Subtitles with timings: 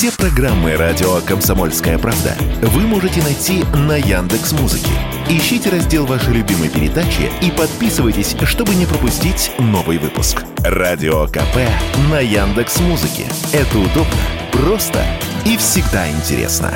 [0.00, 4.88] Все программы радио Комсомольская правда вы можете найти на Яндекс Музыке.
[5.28, 10.42] Ищите раздел вашей любимой передачи и подписывайтесь, чтобы не пропустить новый выпуск.
[10.60, 11.68] Радио КП
[12.10, 13.26] на Яндекс Музыке.
[13.52, 14.16] Это удобно,
[14.52, 15.04] просто
[15.44, 16.72] и всегда интересно.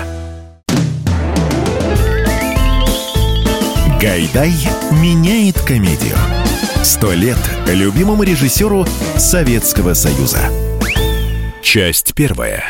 [3.99, 4.53] Гайдай
[5.03, 6.19] меняет комедию.
[6.83, 7.39] Сто лет
[7.69, 8.85] любимому режиссеру
[9.17, 10.41] Советского Союза.
[11.63, 12.63] Часть первая.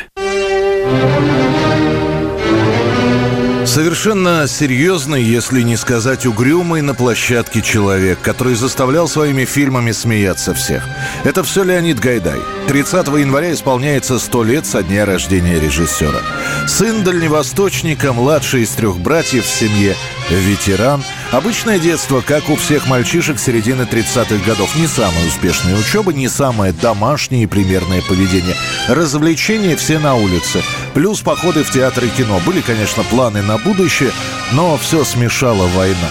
[3.74, 10.84] Совершенно серьезный, если не сказать угрюмый на площадке человек, который заставлял своими фильмами смеяться всех.
[11.24, 12.38] Это все Леонид Гайдай.
[12.68, 16.20] 30 января исполняется 100 лет со дня рождения режиссера.
[16.68, 19.96] Сын дальневосточника, младший из трех братьев в семье,
[20.30, 21.02] ветеран.
[21.32, 24.76] Обычное детство, как у всех мальчишек середины 30-х годов.
[24.76, 28.54] Не самая успешная учеба, не самое домашнее и примерное поведение.
[28.88, 30.62] Развлечения все на улице.
[30.94, 32.40] Плюс походы в театр и кино.
[32.46, 34.12] Были, конечно, планы на будущее,
[34.52, 36.08] но все смешала война.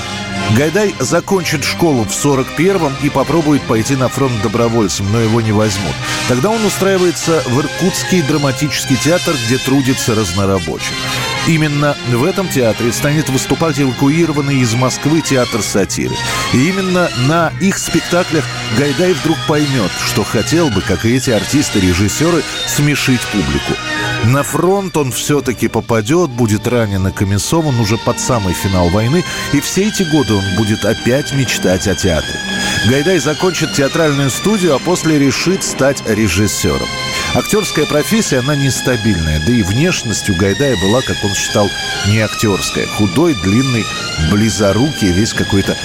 [0.58, 5.96] Гайдай закончит школу в 41-м и попробует пойти на фронт добровольцем, но его не возьмут.
[6.28, 10.94] Тогда он устраивается в Иркутский драматический театр, где трудится разнорабочим.
[11.48, 16.16] Именно в этом театре станет выступать эвакуированный из Москвы театр сатиры.
[16.54, 18.44] И именно на их спектаклях
[18.78, 23.74] Гайдай вдруг поймет, что хотел бы, как и эти артисты-режиссеры, смешить публику.
[24.26, 29.60] На фронт он все-таки попадет, будет ранен и комиссован уже под самый финал войны, и
[29.60, 32.40] все эти годы он будет опять мечтать о театре.
[32.88, 36.88] Гайдай закончит театральную студию, а после решит стать режиссером.
[37.36, 41.68] Актерская профессия, она нестабильная, да и внешность у Гайдая была, как он считал,
[42.08, 42.88] не актерская.
[42.88, 43.84] Худой, длинный,
[44.32, 45.76] близорукий, весь какой-то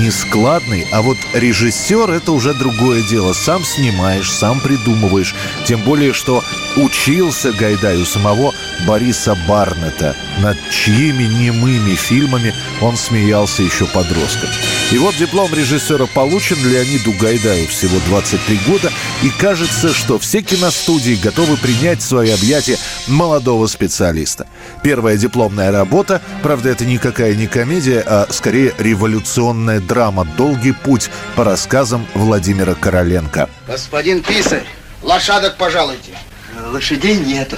[0.00, 0.86] нескладный.
[0.92, 3.32] А вот режиссер– это уже другое дело.
[3.32, 5.34] Сам снимаешь, сам придумываешь.
[5.66, 6.44] Тем более, что
[6.76, 8.54] учился Гайдай у самого
[8.86, 14.50] Бориса Барнета, над чьими немыми фильмами он смеялся еще подростком.
[14.90, 18.90] И вот диплом режиссера получен Леониду Гайдаю всего 23 года,
[19.22, 24.46] и кажется, что все киностудии готовы принять в свои объятия молодого специалиста.
[24.82, 31.44] Первая дипломная работа, правда, это никакая не комедия, а скорее революционная драма «Долгий путь» по
[31.44, 33.50] рассказам Владимира Короленко.
[33.66, 34.64] Господин писарь,
[35.02, 36.12] лошадок пожалуйте.
[36.56, 37.56] Лошадей нету.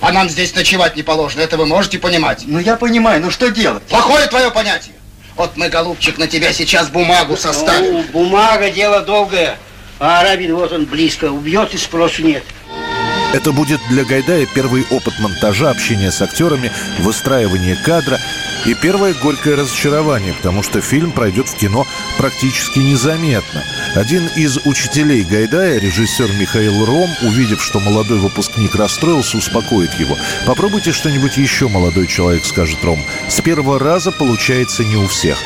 [0.00, 2.44] А нам здесь ночевать не положено, это вы можете понимать?
[2.46, 3.82] Ну я понимаю, ну что делать?
[3.84, 4.94] Плохое твое понятие.
[5.36, 7.92] Вот мы, голубчик, на тебя сейчас бумагу составим.
[7.92, 9.56] Ну, бумага дело долгое.
[9.98, 12.44] А Арабин вот он близко, убьет и спросу нет.
[13.32, 18.20] Это будет для Гайдая первый опыт монтажа, общения с актерами, выстраивания кадра
[18.66, 21.86] и первое горькое разочарование, потому что фильм пройдет в кино
[22.18, 23.62] практически незаметно.
[23.94, 30.16] Один из учителей Гайдая, режиссер Михаил Ром, увидев, что молодой выпускник расстроился, успокоит его.
[30.46, 33.02] «Попробуйте что-нибудь еще, молодой человек»,— скажет Ром.
[33.28, 35.38] «С первого раза получается не у всех».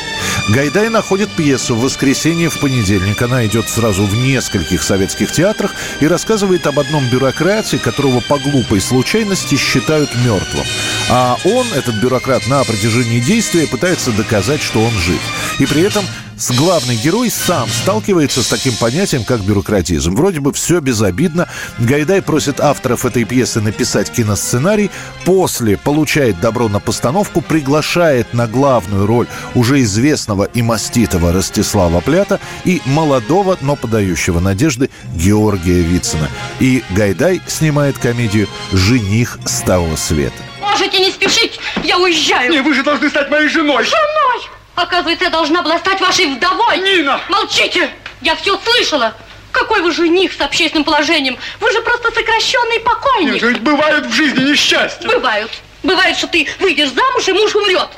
[0.49, 3.21] Гайдай находит пьесу в воскресенье в понедельник.
[3.21, 8.81] Она идет сразу в нескольких советских театрах и рассказывает об одном бюрократе, которого по глупой
[8.81, 10.65] случайности считают мертвым.
[11.09, 15.21] А он, этот бюрократ, на протяжении действия пытается доказать, что он жив.
[15.59, 16.05] И при этом
[16.39, 20.15] с главный герой сам сталкивается с таким понятием, как бюрократизм.
[20.15, 21.49] Вроде бы все безобидно.
[21.79, 24.89] Гайдай просит авторов этой пьесы написать киносценарий.
[25.25, 32.39] После получает добро на постановку, приглашает на главную роль уже известного и маститого Ростислава Плята
[32.63, 36.29] и молодого, но подающего надежды Георгия Вицина.
[36.61, 40.48] И Гайдай снимает комедию «Жених с того света».
[40.71, 42.51] Можете не спешить, я уезжаю.
[42.51, 43.83] Не, вы же должны стать моей женой.
[43.83, 44.49] Женой!
[44.75, 46.77] Оказывается, я должна была стать вашей вдовой.
[46.77, 47.19] Нина!
[47.27, 47.89] Молчите!
[48.21, 49.13] Я все слышала.
[49.51, 51.37] Какой вы жених с общественным положением?
[51.59, 53.33] Вы же просто сокращенный покойник.
[53.33, 55.07] Нет, ведь бывают в жизни несчастья.
[55.07, 55.51] Бывают.
[55.81, 57.89] Бывает, что ты выйдешь замуж, и муж умрет.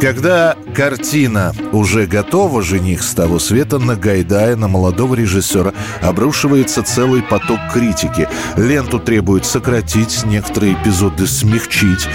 [0.00, 5.72] Когда картина уже готова, жених с того света на Гайдая, на молодого режиссера,
[6.02, 8.28] обрушивается целый поток критики.
[8.56, 12.06] Ленту требуют сократить, некоторые эпизоды смягчить.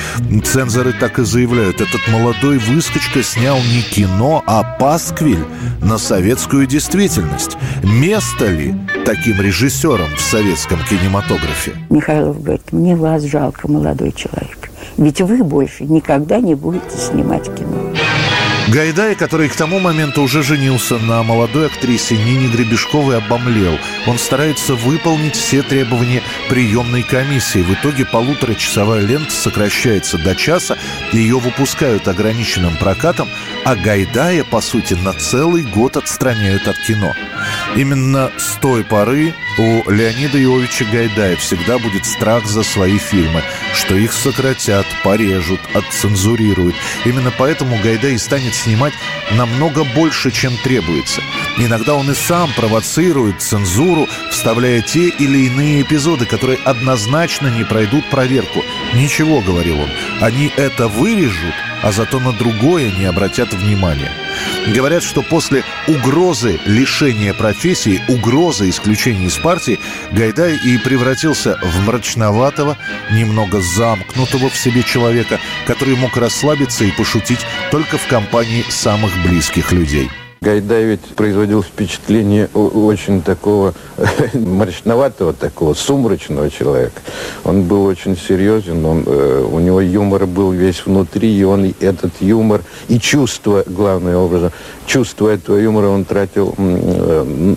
[0.43, 5.45] Цензоры так и заявляют, этот молодой выскочка снял не кино, а пасквиль
[5.81, 7.57] на советскую действительность.
[7.83, 8.75] Место ли
[9.05, 11.73] таким режиссером в советском кинематографе?
[11.89, 14.68] Михайлов говорит, мне вас жалко, молодой человек.
[14.99, 17.98] Ведь вы больше никогда не будете снимать кино.
[18.71, 23.79] Гайдай, который к тому моменту уже женился на молодой актрисе Нине Гребешковой, обомлел.
[24.05, 27.63] Он старается выполнить все требования приемной комиссии.
[27.63, 30.77] В итоге полуторачасовая лента сокращается до часа.
[31.11, 33.27] Ее выпускают ограниченным прокатом,
[33.65, 37.15] а Гайдая, по сути, на целый год отстраняют от кино.
[37.75, 43.41] Именно с той поры у Леонида Иовича Гайдая всегда будет страх за свои фильмы,
[43.73, 46.75] что их сократят, порежут, отцензурируют.
[47.05, 48.93] Именно поэтому Гайдай станет снимать
[49.31, 51.21] намного больше, чем требуется.
[51.57, 58.09] Иногда он и сам провоцирует цензуру, вставляя те или иные эпизоды, которые однозначно не пройдут
[58.09, 58.63] проверку.
[58.93, 59.89] «Ничего»,— говорил он,—
[60.21, 64.11] «они это вырежут, а зато на другое не обратят внимания».
[64.67, 69.79] Говорят, что после угрозы лишения профессии, угрозы исключения из партии,
[70.11, 72.77] Гайдай и превратился в мрачноватого,
[73.11, 79.71] немного замкнутого в себе человека, который мог расслабиться и пошутить только в компании самых близких
[79.71, 80.09] людей.
[80.41, 83.73] Гайдай ведь производил впечатление очень такого
[84.33, 87.01] мрачноватого, такого сумрачного человека.
[87.43, 92.13] Он был очень серьезен, он, э, у него юмор был весь внутри, и он этот
[92.21, 94.51] юмор и чувство, главное образом,
[94.85, 97.55] чувство этого юмора он тратил э,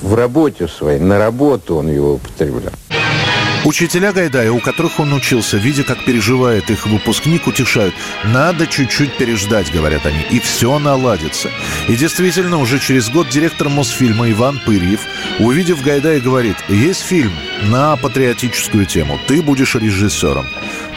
[0.00, 2.72] в работе своей, на работу он его употреблял.
[3.64, 7.94] Учителя Гайдая, у которых он учился, видя, как переживает их выпускник, утешают.
[8.24, 11.50] Надо чуть-чуть переждать, говорят они, и все наладится.
[11.86, 15.00] И действительно, уже через год директор Мосфильма Иван Пырьев,
[15.38, 17.32] увидев Гайдая, говорит, есть фильм
[17.64, 20.46] на патриотическую тему, ты будешь режиссером.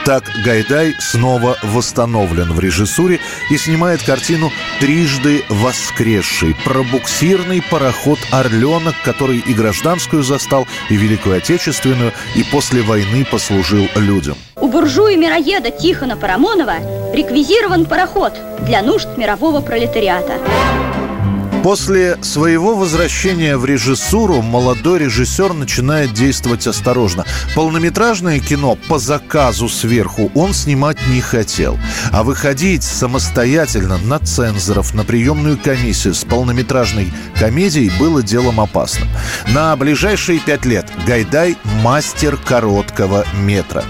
[0.06, 4.52] Так Гайдай снова восстановлен в режиссуре и снимает картину
[4.82, 12.82] «Трижды воскресший» про буксирный пароход «Орленок», который и гражданскую застал, и Великую Отечественную, и после
[12.82, 14.36] войны послужил людям.
[14.58, 18.34] У буржуя-мироеда Тихона Парамонова реквизирован пароход
[18.66, 21.03] для нужд мирового пролетариата.
[21.64, 27.26] После своего возвращения в режиссуру молодой режиссер начинает действовать осторожно.
[27.56, 31.80] Полнометражное кино по заказу сверху он снимать не хотел.
[32.12, 39.08] А выходить самостоятельно на цензоров, на приемную комиссию с полнометражной комедией было делом опасным.
[39.48, 43.86] На ближайшие пять лет Гайдай– мастер короткого метра.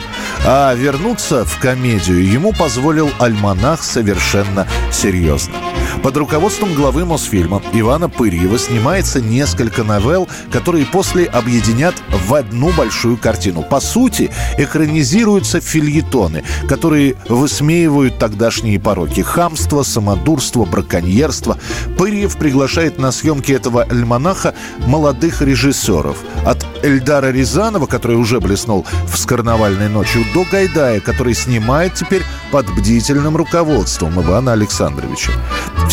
[0.45, 5.55] А вернуться в комедию ему позволил альманах совершенно серьезно.
[6.03, 11.95] Под руководством главы Мосфильма Ивана Пырьева снимается несколько новелл, которые после объединят
[12.27, 13.63] в одну большую картину.
[13.63, 19.21] По сути, экранизируются фильетоны, которые высмеивают тогдашние пороки.
[19.21, 21.57] Хамство, самодурство, браконьерство.
[21.97, 24.53] Пырьев приглашает на съемки этого альманаха
[24.85, 26.17] молодых режиссеров.
[26.45, 32.69] От Эльдара Рязанова, который уже блеснул в «Скарнавальной ночью», до Гайдая, который снимает теперь под
[32.75, 35.31] бдительным руководством Ивана Александровича.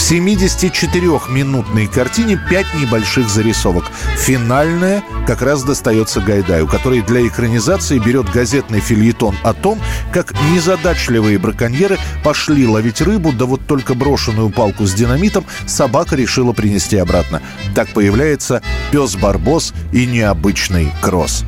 [0.01, 3.85] В 74-минутной картине 5 небольших зарисовок.
[4.17, 9.79] Финальная как раз достается Гайдаю, который для экранизации берет газетный фильетон о том,
[10.11, 16.53] как незадачливые браконьеры пошли ловить рыбу, да вот только брошенную палку с динамитом собака решила
[16.53, 17.43] принести обратно.
[17.75, 21.45] Так появляется пес Барбос и необычный кросс.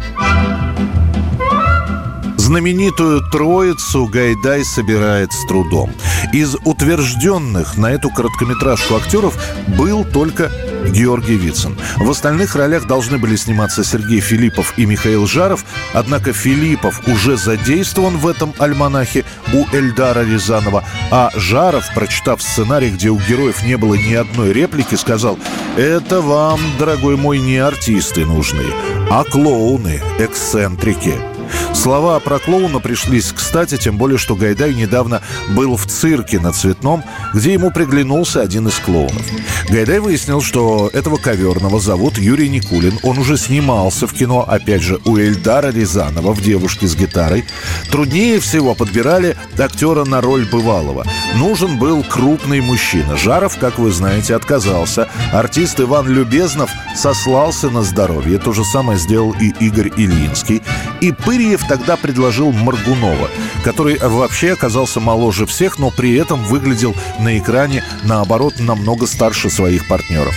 [2.53, 5.91] Знаменитую троицу Гайдай собирает с трудом.
[6.35, 10.53] Из утвержденных на эту короткометражку актеров был только
[10.87, 11.79] Георгий Вицин.
[11.97, 15.65] В остальных ролях должны были сниматься Сергей Филиппов и Михаил Жаров,
[15.95, 19.25] однако Филиппов уже задействован в этом альманахе
[19.55, 24.97] у Эльдара Рязанова, а Жаров, прочитав сценарий, где у героев не было ни одной реплики,
[24.97, 25.39] сказал
[25.79, 28.67] «Это вам, дорогой мой, не артисты нужны,
[29.09, 31.32] а клоуны, эксцентрики».
[31.75, 37.03] Слова про клоуна пришлись кстати, тем более, что Гайдай недавно был в цирке на Цветном,
[37.35, 39.23] где ему приглянулся один из клоунов.
[39.69, 42.99] Гайдай выяснил, что этого коверного зовут Юрий Никулин.
[43.03, 47.45] Он уже снимался в кино, опять же, у Эльдара Рязанова в «Девушке с гитарой».
[47.91, 51.05] Труднее всего подбирали актера на роль бывалого.
[51.37, 53.17] Нужен был крупный мужчина.
[53.17, 55.09] Жаров, как вы знаете, отказался.
[55.33, 58.39] Артист Иван Любезнов сослался на здоровье.
[58.39, 60.63] То же самое сделал и Игорь Ильинский.
[61.03, 63.29] И Пырьев тогда предложил Маргунова,
[63.65, 69.89] который вообще оказался моложе всех, но при этом выглядел на экране, наоборот, намного старше своих
[69.89, 70.33] партнеров.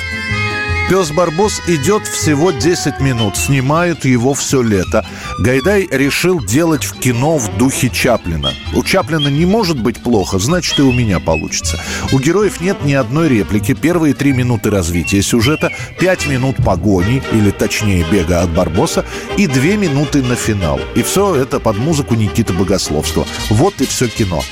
[0.87, 5.03] Пес Барбос идет всего 10 минут, снимают его все лето.
[5.39, 8.51] Гайдай решил делать в кино в духе Чаплина.
[8.75, 11.79] У Чаплина не может быть плохо, значит и у меня получится.
[12.13, 13.73] У героев нет ни одной реплики.
[13.73, 19.05] Первые три минуты развития сюжета, пять минут погони, или точнее бега от Барбоса,
[19.37, 20.79] и две минуты на финал.
[20.95, 23.25] И все это под музыку Никиты Богословства.
[23.49, 24.43] Вот и все кино.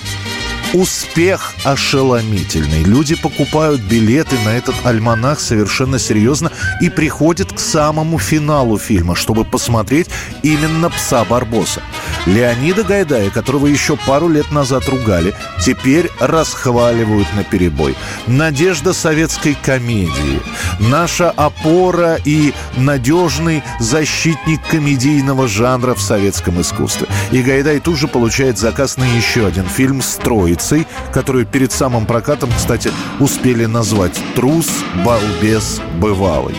[0.74, 2.84] Успех ошеломительный.
[2.84, 6.52] Люди покупают билеты на этот альманах совершенно серьезно
[6.82, 10.08] и приходят к самому финалу фильма, чтобы посмотреть
[10.42, 11.84] именно «Пса Барбоса».
[12.26, 17.96] Леонида Гайдая, которого еще пару лет назад ругали, теперь расхваливают на перебой.
[18.26, 20.42] Надежда советской комедии.
[20.80, 27.08] Наша опора и надежный защитник комедийного жанра в советском искусстве.
[27.32, 30.16] И Гайдай тут же получает заказ на еще один фильм с
[30.64, 34.68] троицей, которую перед самым прокатом, кстати, успели назвать «Трус,
[35.06, 36.56] балбес, бывалый».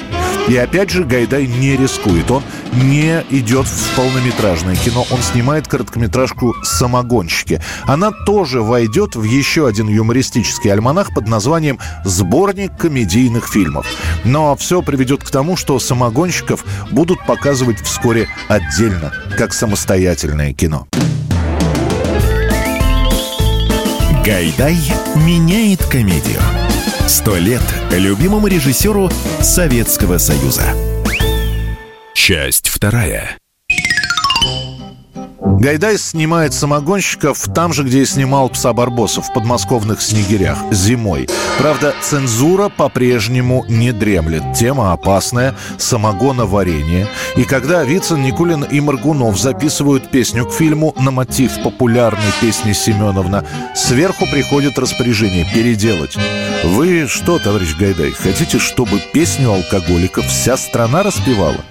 [0.46, 2.30] И опять же Гайдай не рискует.
[2.30, 2.42] Он
[2.74, 5.06] не идет в полнометражное кино.
[5.10, 7.62] Он снимает короткометражку «Самогонщики».
[7.84, 13.86] Она тоже войдет в еще один юмористический альманах под названием «Сборник комедийных фильмов».
[14.24, 20.86] Но все приведет к тому, что «Самогонщиков» будут показывать вскоре отдельно, как самостоятельное кино.
[24.24, 24.78] Гайдай
[25.16, 26.40] меняет комедию.
[27.06, 29.10] Сто лет любимому режиссеру
[29.42, 30.64] Советского Союза.
[32.14, 33.36] Часть вторая.
[35.44, 41.28] Гайдай снимает самогонщиков там же, где и снимал «Пса Барбоса» в подмосковных снегирях зимой.
[41.58, 44.42] Правда, цензура по-прежнему не дремлет.
[44.56, 47.08] Тема опасная– самогоноварение.
[47.36, 53.44] И когда Вицин, Никулин и Маргунов записывают песню к фильму на мотив популярной песни Семеновна,
[53.74, 56.16] сверху приходит распоряжение переделать.
[56.64, 61.62] Вы что, товарищ Гайдай, хотите, чтобы песню алкоголиков вся страна распевала?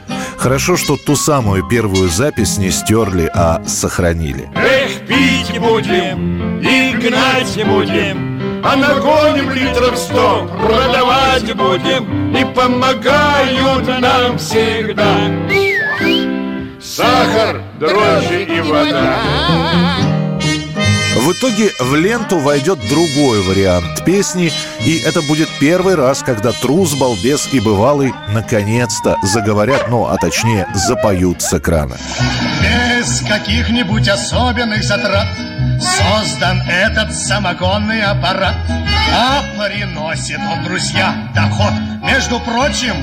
[0.43, 4.49] Хорошо, что ту самую первую запись не стерли, а сохранили.
[4.55, 14.37] Эх, пить будем и гнать будем, а нагоним литров сто, продавать будем, и помогают нам
[14.37, 15.15] всегда.
[16.81, 19.19] Сахар, дрожжи и вода.
[21.15, 26.95] В итоге в ленту войдет другой вариант песни, и это будет первый раз, когда трус,
[26.95, 31.97] балбес и бывалый наконец-то заговорят, ну, а точнее, запоют с экрана.
[32.61, 35.27] Без каких-нибудь особенных затрат
[35.79, 38.55] Создан этот самогонный аппарат
[39.13, 41.73] А приносит он, друзья, доход.
[42.01, 42.95] Между прочим,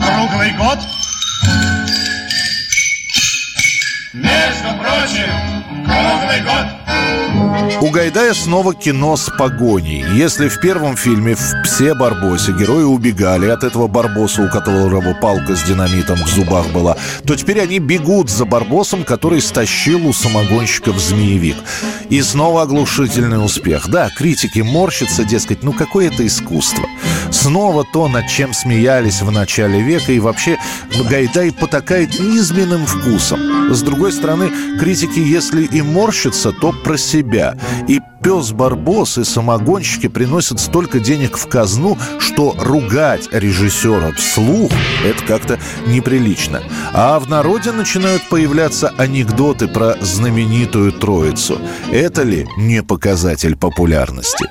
[0.00, 0.78] круглый год.
[4.12, 6.95] Между прочим, круглый год
[7.80, 10.04] У Гайдая снова кино с погоней.
[10.14, 15.54] Если в первом фильме в «Псе Барбосе» герои убегали от этого Барбоса, у которого палка
[15.54, 16.96] с динамитом в зубах была,
[17.26, 21.56] то теперь они бегут за Барбосом, который стащил у самогонщиков змеевик.
[22.08, 23.88] И снова оглушительный успех.
[23.88, 26.86] Да, критики морщатся, дескать, ну какое это искусство.
[27.36, 30.58] Снова то, над чем смеялись в начале века, и вообще
[31.08, 33.74] Гайдай потакает низменным вкусом.
[33.74, 34.50] С другой стороны,
[34.80, 37.54] критики, если и морщатся, то про себя.
[37.88, 44.72] И пес Барбос и самогонщики приносят столько денег в казну, что ругать режиссера вслух–
[45.04, 46.62] это как-то неприлично.
[46.94, 51.60] А в народе начинают появляться анекдоты про знаменитую троицу.
[51.92, 54.48] Это ли не показатель популярности?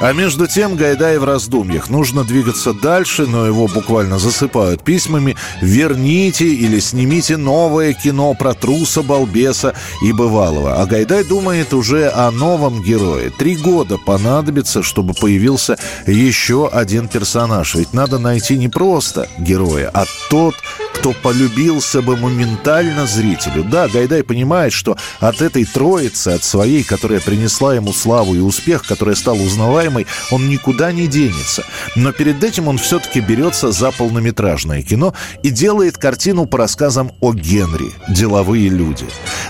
[0.00, 1.90] А между тем Гайдай в раздумьях.
[1.90, 5.36] Нужно двигаться дальше, но его буквально засыпают письмами.
[5.60, 10.80] Верните или снимите новое кино про труса, балбеса и бывалого.
[10.80, 13.28] А Гайдай думает уже о новом герое.
[13.28, 15.76] Три года понадобится, чтобы появился
[16.06, 17.74] еще один персонаж.
[17.74, 20.54] Ведь надо найти не просто героя, а тот,
[20.94, 23.64] кто полюбился бы моментально зрителю.
[23.64, 28.86] Да, Гайдай понимает, что от этой троицы, от своей, которая принесла ему славу и успех,
[28.86, 29.89] которая стала узнаваемой,
[30.30, 31.64] он никуда не денется.
[31.96, 37.32] Но перед этим он все-таки берется за полнометражное кино и делает картину по рассказам о
[37.32, 39.06] Генри «Деловые люди».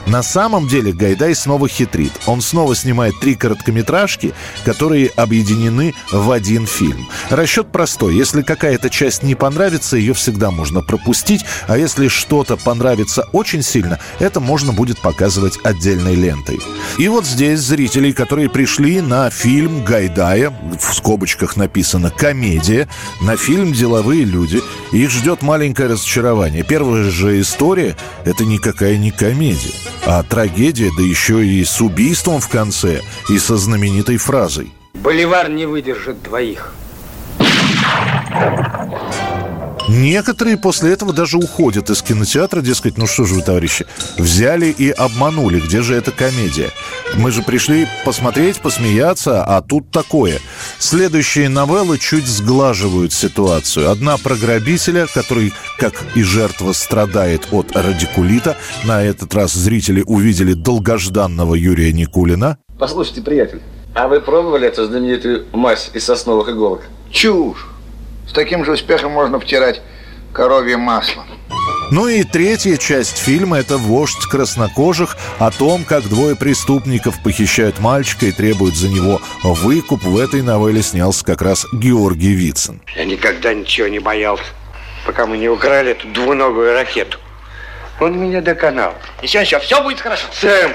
[0.06, 2.12] На самом деле Гайдай снова хитрит.
[2.26, 7.08] Он снова снимает три короткометражки, которые объединены в один фильм.
[7.28, 8.14] Расчет простой.
[8.14, 13.98] Если какая-то часть не понравится, ее всегда можно пропустить, а если что-то понравится очень сильно,
[14.18, 16.60] это можно будет показывать отдельной лентой.
[16.98, 19.84] И вот здесь зрителей, которые пришли на фильм
[20.30, 22.88] Гайдая, в скобочках написано «комедия»,
[23.20, 24.60] на фильм «Деловые люди».
[24.92, 26.62] Их ждет маленькое разочарование.
[26.62, 29.74] Первая же история– это никакая не комедия,
[30.06, 34.72] а трагедия, да еще и с убийством в конце, и со знаменитой фразой.
[34.94, 36.74] Боливар не выдержит двоих.
[39.90, 43.86] Некоторые после этого даже уходят из кинотеатра, дескать, ну что же вы, товарищи,
[44.18, 46.70] взяли и обманули, где же эта комедия?
[47.16, 50.38] Мы же пришли посмотреть, посмеяться, а тут такое.
[50.78, 53.90] Следующие новеллы чуть сглаживают ситуацию.
[53.90, 58.56] Одна про грабителя, который, как и жертва, страдает от радикулита.
[58.84, 62.58] На этот раз зрители увидели долгожданного Юрия Никулина.
[62.78, 63.60] Послушайте, приятель,
[63.96, 66.82] а вы пробовали эту знаменитую мазь из сосновых иголок?
[67.10, 67.66] Чушь.
[68.30, 69.80] С таким же успехом можно втирать
[70.32, 71.24] коровье масло.
[71.90, 78.26] Ну и третья часть фильма– это «Вождь краснокожих», о том, как двое преступников похищают мальчика
[78.26, 80.04] и требуют за него выкуп.
[80.04, 82.80] В этой новелле снялся как раз Георгий Вицин.
[82.94, 84.44] Я никогда ничего не боялся,
[85.04, 87.18] пока мы не украли эту двуногую ракету.
[87.98, 88.94] Он меня доконал.
[89.22, 90.26] Еще, еще, все будет хорошо.
[90.30, 90.70] Сэм,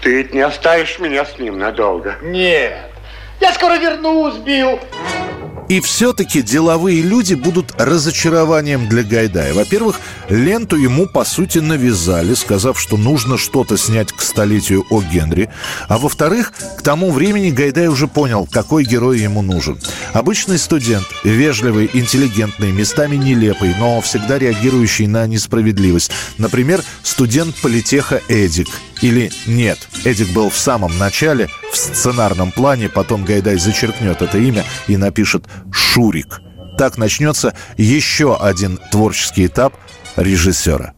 [0.00, 2.14] ты ведь не оставишь меня с ним надолго?
[2.22, 2.78] Нет.
[3.42, 4.80] Я скоро вернусь, Билл.
[5.68, 9.52] И все-таки деловые люди будут разочарованием для Гайдая.
[9.52, 15.50] Во-первых, ленту ему, по сути, навязали, сказав, что нужно что-то снять к столетию о Генри.
[15.88, 19.78] А во-вторых, к тому времени Гайдай уже понял, какой герой ему нужен.
[20.12, 26.12] Обычный студент, вежливый, интеллигентный, местами нелепый, но всегда реагирующий на несправедливость.
[26.38, 28.68] Например, студент политеха Эдик–
[29.02, 34.64] или нет, Эдик был в самом начале, в сценарном плане, потом Гайдай зачеркнет это имя
[34.86, 36.40] и напишет «Шурик».
[36.78, 39.74] Так начнется еще один творческий этап
[40.16, 40.94] режиссера.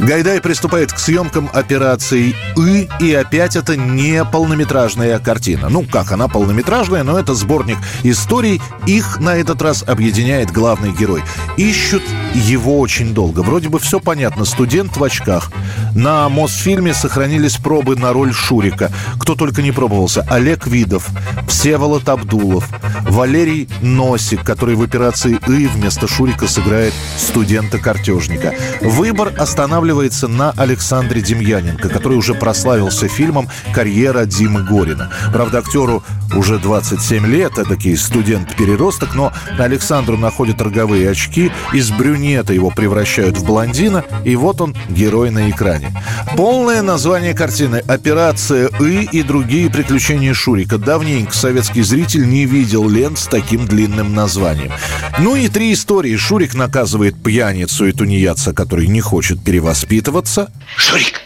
[0.00, 5.68] Гайдай приступает к съемкам операции «И», и опять это не полнометражная картина.
[5.68, 8.60] Ну, как она полнометражная, но это сборник историй.
[8.86, 11.22] Их на этот раз объединяет главный герой.
[11.56, 12.02] Ищут
[12.34, 13.40] его очень долго.
[13.40, 14.44] Вроде бы все понятно.
[14.44, 15.50] Студент в очках.
[15.94, 18.92] На Мосфильме сохранились пробы на роль Шурика.
[19.18, 20.26] Кто только не пробовался.
[20.28, 21.08] Олег Видов,
[21.48, 22.68] Всеволод Абдулов,
[23.08, 28.54] Валерий Носик, который в операции «И» вместо Шурика сыграет студента-картежника.
[28.82, 35.10] Выбор останавливается останавливается на Александре Демьяненко, который уже прославился фильмом «Карьера Димы Горина».
[35.32, 36.02] Правда, актеру
[36.34, 43.44] уже 27 лет, эдакий студент-переросток, но Александру находят роговые очки, из брюнета его превращают в
[43.44, 45.92] блондина, и вот он герой на экране.
[46.36, 50.78] Полное название картины «Операция И и другие приключения Шурика».
[50.78, 54.72] Давненько советский зритель не видел лент с таким длинным названием.
[55.18, 56.16] Ну и три истории.
[56.16, 59.42] Шурик наказывает пьяницу и тунеядца, который не хочет
[59.84, 60.50] перевоспитываться.
[60.76, 61.20] Шурик,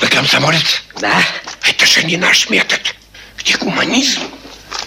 [0.00, 0.82] вы комсомолец?
[1.00, 1.14] Да.
[1.68, 2.80] Это же не наш метод.
[3.38, 4.20] Где гуманизм?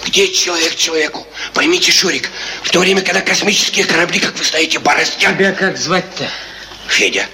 [0.05, 1.25] Где человек человеку?
[1.53, 2.29] Поймите, Шурик,
[2.63, 5.37] в то время, когда космические корабли, как вы знаете, бороздят...
[5.37, 6.27] Тебя как звать-то?
[6.87, 7.25] Федя.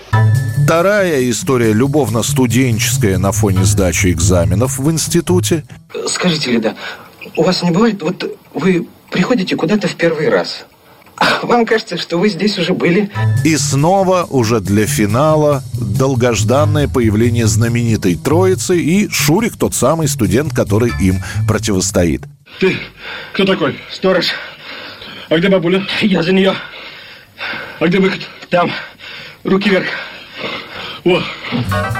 [0.65, 5.66] Вторая история любовно-студенческая на фоне сдачи экзаменов в институте.
[6.07, 6.75] Скажите, Лида,
[7.35, 10.66] у вас не бывает, вот вы приходите куда-то в первый раз,
[11.44, 13.09] вам кажется, что вы здесь уже были?
[13.44, 20.92] И снова, уже для финала, долгожданное появление знаменитой троицы и Шурик, тот самый студент, который
[21.01, 22.24] им противостоит.
[22.59, 22.77] Ты
[23.33, 23.77] кто такой?
[23.92, 24.27] Сторож.
[25.29, 25.86] А где бабуля?
[26.01, 26.53] Я за нее.
[27.79, 28.22] А где выход?
[28.50, 28.72] Там.
[29.44, 29.88] Руки вверх.
[31.05, 31.22] О.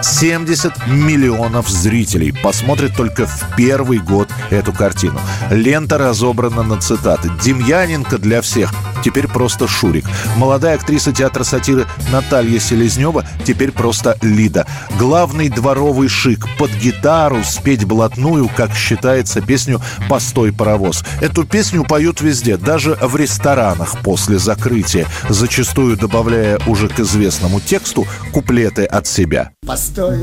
[0.02, 5.20] 70 миллионов зрителей посмотрят только в первый год эту картину.
[5.52, 7.30] Лента разобрана на цитаты.
[7.44, 10.06] Демьяненко для всех теперь просто Шурик.
[10.38, 14.66] Молодая актриса театра сатиры Наталья Селезнева теперь просто Лида.
[14.98, 21.04] Главный дворовый шик под гитару спеть блатную, как считается, песню «Постой, паровоз».
[21.22, 28.08] Эту песню поют везде, даже в ресторанах после закрытия, зачастую добавляя уже к известному тексту
[28.32, 29.52] куплеты от себя.
[29.66, 30.20] Постой,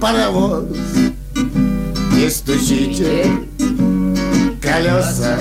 [0.00, 0.64] паровоз,
[2.12, 3.26] не стучите
[4.62, 5.38] колеса.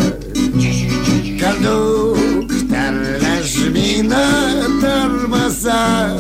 [1.39, 6.17] Кондуктор, нажми на тормоза.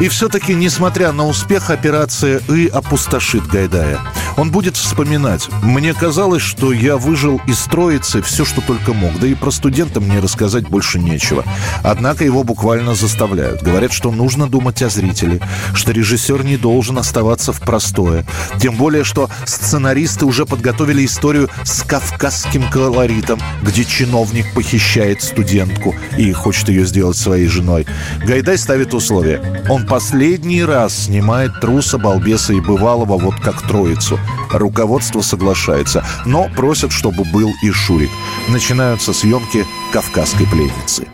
[0.00, 4.00] И все-таки, несмотря на успех, операция «И» опустошит Гайдая.
[4.38, 5.50] Он будет вспоминать.
[5.62, 9.18] Мне казалось, что я выжил из троицы все, что только мог.
[9.20, 11.44] Да и про студента мне рассказать больше нечего.
[11.82, 13.62] Однако его буквально заставляют.
[13.62, 15.42] Говорят, что нужно думать о зрителе,
[15.74, 18.24] что режиссер не должен оставаться в простое.
[18.58, 26.32] Тем более, что сценаристы уже подготовили историю с кавказским колоритом, где чиновник похищает студентку и
[26.32, 27.86] хочет ее сделать своей женой.
[28.24, 29.62] Гайдай ставит условия.
[29.68, 34.20] Он последний раз снимает труса, балбеса и бывалого вот как троицу.
[34.52, 38.10] Руководство соглашается, но просят, чтобы был и Шурик.
[38.48, 41.08] Начинаются съемки «Кавказской пленницы».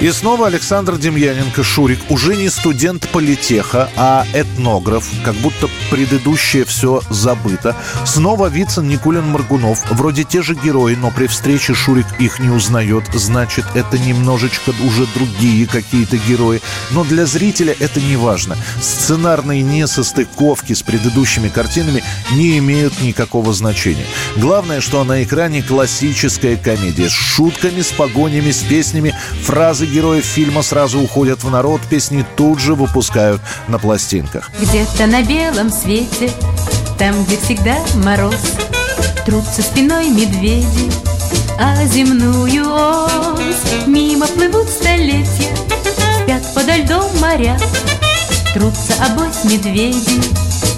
[0.00, 7.02] И снова Александр Демьяненко, Шурик, уже не студент политеха, а этнограф, как будто предыдущее все
[7.10, 7.74] забыто.
[8.06, 13.06] Снова Вицин, Никулин, Маргунов, вроде те же герои, но при встрече Шурик их не узнает,
[13.12, 16.62] значит, это немножечко уже другие какие-то герои.
[16.92, 18.56] Но для зрителя это не важно.
[18.80, 24.06] Сценарные несостыковки с предыдущими картинами не имеют никакого значения.
[24.36, 30.62] Главное, что на экране классическая комедия с шутками, с погонями, с песнями, фразы героев фильма
[30.62, 34.50] сразу уходят в народ, песни тут же выпускают на пластинках.
[34.60, 36.30] Где-то на белом свете
[36.98, 38.56] Там, где всегда мороз
[39.24, 40.90] Трутся спиной медведи
[41.58, 42.66] А земную
[43.34, 45.54] ось Мимо плывут столетия
[46.22, 47.58] Спят подо льдом моря
[48.54, 50.22] Трутся обось медведи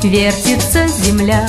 [0.02, 1.48] Вертится земля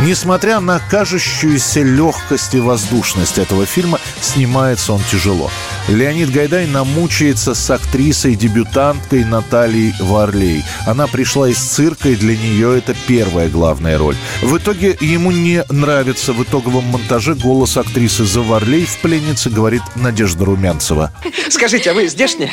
[0.00, 5.50] Несмотря на кажущуюся легкость и воздушность этого фильма, снимается он тяжело.
[5.88, 10.64] Леонид Гайдай намучается с актрисой-дебютанткой Натальей Варлей.
[10.86, 14.16] Она пришла из цирка, и для нее это первая главная роль.
[14.40, 20.46] В итоге ему не нравится в итоговом монтаже голос актрисы Заварлей в «Пленнице», говорит Надежда
[20.46, 21.12] Румянцева.
[21.50, 22.50] Скажите, а вы здешняя?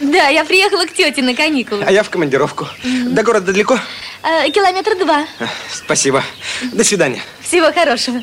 [0.00, 1.84] Да, я приехала к тете на каникулы.
[1.86, 2.66] А я в командировку.
[2.82, 3.78] До города далеко?
[4.22, 5.26] Э, километр два.
[5.70, 6.24] Спасибо.
[6.72, 7.20] До свидания.
[7.42, 8.22] Всего хорошего.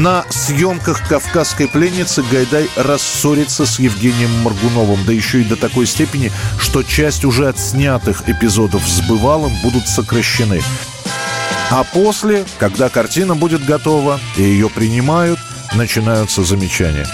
[0.00, 6.32] На съемках «Кавказской пленницы» Гайдай рассорится с Евгением Маргуновым, да еще и до такой степени,
[6.58, 10.62] что часть уже отснятых эпизодов с бывалым будут сокращены.
[11.70, 15.38] А после, когда картина будет готова и ее принимают,
[15.74, 17.06] начинаются замечания.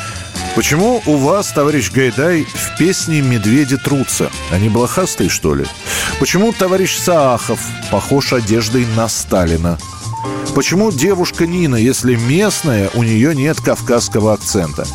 [0.55, 4.31] Почему у вас, товарищ Гайдай, в песне «Медведи трутся»?
[4.53, 5.67] Они блохастые, что ли?
[6.21, 7.59] Почему товарищ Саахов
[7.91, 9.77] похож одеждой на Сталина?
[10.55, 14.87] Почему девушка Нина, если местная, у нее нет кавказского акцента?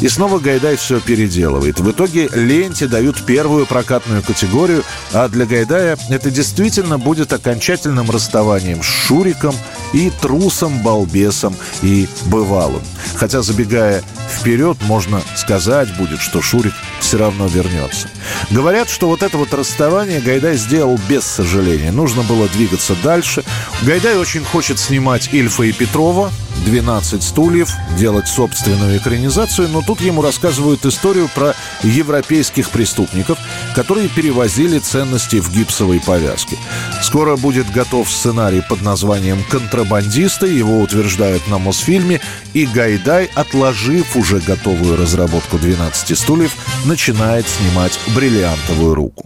[0.00, 1.78] И снова Гайдай все переделывает.
[1.78, 8.82] В итоге ленте дают первую прокатную категорию, а для Гайдая это действительно будет окончательным расставанием
[8.82, 9.54] с Шуриком
[9.92, 12.82] и трусом, балбесом и бывалым.
[13.14, 18.08] Хотя, забегая вперед, можно сказать будет, что Шурик все равно вернется.
[18.50, 21.92] Говорят, что вот это вот расставание Гайдай сделал без сожаления.
[21.92, 23.44] Нужно было двигаться дальше.
[23.82, 26.30] Гайдай очень хочет снимать Ильфа и Петрова,
[26.64, 33.38] 12 стульев, делать собственную экранизацию, но тут ему рассказывают историю про европейских преступников,
[33.74, 36.56] которые перевозили ценности в гипсовой повязке.
[37.02, 42.20] Скоро будет готов сценарий под названием «Контрабандисты», его утверждают на Мосфильме,
[42.54, 46.52] и Гайдай, отложив уже готовую разработку «12 стульев»,
[46.84, 49.24] начинает снимать «Бриллиантовую руку».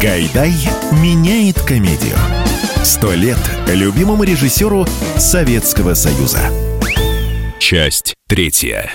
[0.00, 0.52] Гайдай
[0.90, 2.16] меняет комедию.
[2.82, 6.40] Сто лет любимому режиссеру Советского Союза.
[7.60, 8.90] Часть третья.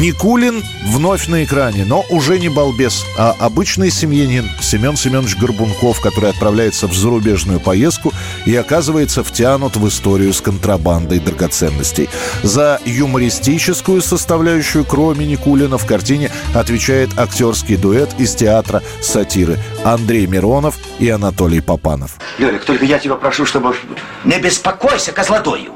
[0.00, 6.30] Никулин вновь на экране, но уже не балбес, а обычный семьянин Семен Семенович Горбунков, который
[6.30, 8.10] отправляется в зарубежную поездку
[8.46, 12.08] и оказывается втянут в историю с контрабандой драгоценностей.
[12.42, 20.78] За юмористическую составляющую, кроме Никулина, в картине отвечает актерский дуэт из театра сатиры Андрей Миронов
[20.98, 22.12] и Анатолий Попанов.
[22.38, 23.76] Лёлик, только я тебя прошу, чтобы...
[24.24, 25.74] Не беспокойся, Козлодою.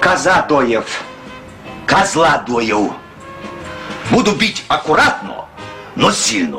[0.00, 1.02] Козадоев.
[1.84, 2.92] Козладоев.
[4.10, 5.44] Буду бить аккуратно,
[5.94, 6.58] но сильно.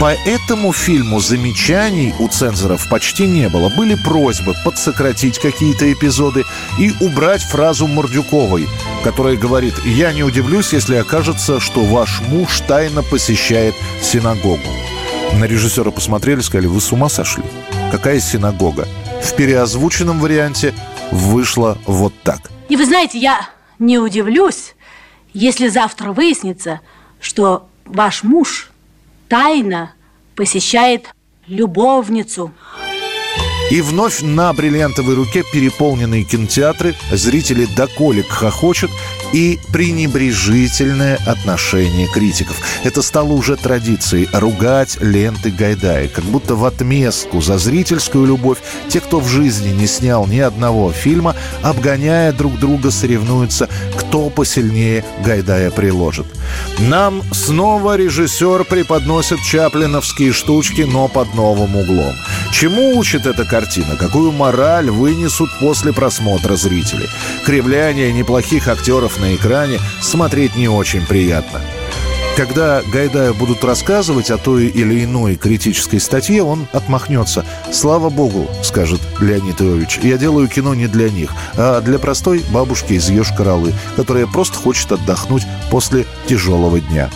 [0.00, 3.68] По этому фильму замечаний у цензоров почти не было.
[3.68, 6.44] Были просьбы подсократить какие-то эпизоды
[6.78, 8.68] и убрать фразу Мордюковой,
[9.02, 14.70] которая говорит «Я не удивлюсь, если окажется, что ваш муж тайно посещает синагогу».
[15.34, 17.44] На режиссера посмотрели, сказали «Вы с ума сошли?
[17.90, 18.86] Какая синагога?»
[19.22, 20.74] В переозвученном варианте
[21.10, 22.50] вышло вот так.
[22.68, 24.74] И вы знаете, я не удивлюсь,
[25.38, 26.80] если завтра выяснится,
[27.20, 28.72] что ваш муж
[29.28, 29.92] тайно
[30.34, 31.14] посещает
[31.46, 32.52] любовницу.
[33.70, 38.90] И вновь на бриллиантовой руке переполненные кинотеатры, зрители до колик хохочут
[39.34, 42.58] и пренебрежительное отношение критиков.
[42.82, 49.00] Это стало уже традицией ругать ленты Гайдая, как будто в отместку за зрительскую любовь те,
[49.00, 55.70] кто в жизни не снял ни одного фильма, обгоняя друг друга, соревнуются, кто посильнее Гайдая
[55.70, 56.26] приложит.
[56.78, 62.14] Нам снова режиссер преподносит чаплиновские штучки, но под новым углом.
[62.52, 63.96] Чему учит эта картина?
[63.96, 67.08] Какую мораль вынесут после просмотра зрители?
[67.44, 71.60] Кривляние неплохих актеров на экране смотреть не очень приятно.
[72.38, 77.44] Когда Гайдаю будут рассказывать о той или иной критической статье, он отмахнется.
[77.72, 82.92] «Слава богу»,— скажет Леонид Иович,— «я делаю кино не для них, а для простой бабушки
[82.92, 87.10] из Ёж-Королы, которая просто хочет отдохнуть после тяжелого дня».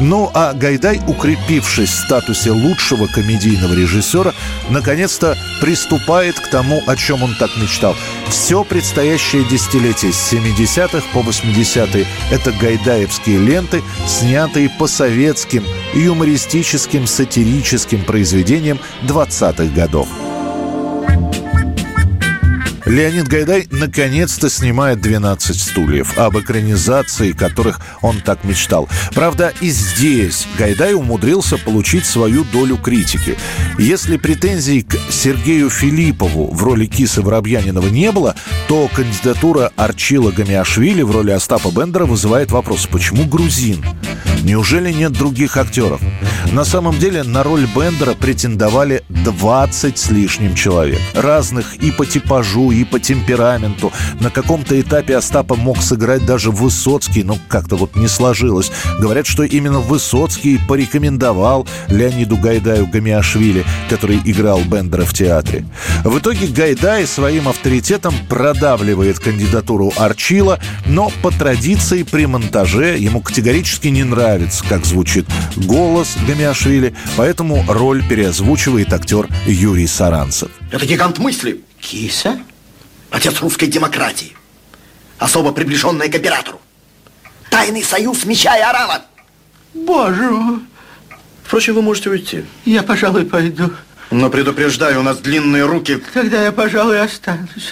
[0.00, 4.32] Ну а Гайдай, укрепившись в статусе лучшего комедийного режиссера,
[4.68, 7.94] наконец-то приступает к тому, о чем он так мечтал.
[8.28, 18.04] Все предстоящее десятилетие с 70-х по 80-е– это гайдаевские ленты, снятые по советским, юмористическим, сатирическим
[18.04, 20.08] произведениям 20-х годов.
[22.86, 28.88] Леонид Гайдай наконец-то снимает «12 стульев», об экранизации которых он так мечтал.
[29.14, 33.36] Правда, и здесь Гайдай умудрился получить свою долю критики.
[33.78, 38.34] Если претензий к Сергею Филиппову в роли Кисы Воробьянинова не было,
[38.68, 43.84] то кандидатура Арчила Гамиашвили в роли Остапа Бендера вызывает вопрос, почему грузин?
[44.44, 46.00] Неужели нет других актеров?
[46.52, 51.00] На самом деле на роль Бендера претендовали 20 с лишним человек.
[51.14, 53.90] Разных и по типажу, и по темпераменту.
[54.20, 58.70] На каком-то этапе Остапа мог сыграть даже Высоцкий, но как-то вот не сложилось.
[59.00, 65.64] Говорят, что именно Высоцкий порекомендовал Леониду Гайдаю Гамиашвили, который играл Бендера в театре.
[66.04, 73.88] В итоге Гайдай своим авторитетом продавливает кандидатуру Арчила, но по традиции при монтаже ему категорически
[73.88, 74.33] не нравится,
[74.68, 80.50] как звучит голос Гамиашвили, поэтому роль переозвучивает актер Юрий Саранцев.
[80.70, 81.60] Это гигант мысли.
[81.80, 82.38] Киса?
[83.10, 84.36] Отец русской демократии.
[85.18, 86.60] Особо приближенная к оператору.
[87.50, 89.02] Тайный союз меча и орала.
[89.74, 90.60] Боже мой.
[91.44, 92.44] Впрочем, вы можете уйти.
[92.64, 93.70] Я, пожалуй, пойду.
[94.10, 96.02] Но предупреждаю, у нас длинные руки.
[96.12, 97.70] Тогда я, пожалуй, останусь.